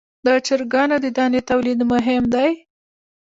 د 0.25 0.27
چرګانو 0.45 0.95
د 1.03 1.05
دانې 1.17 1.41
تولید 1.49 1.79
مهم 1.91 2.23
دی 2.33 2.51